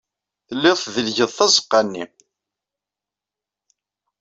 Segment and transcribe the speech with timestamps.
[0.47, 2.03] Tellid tdellged tazeɣɣa-nni.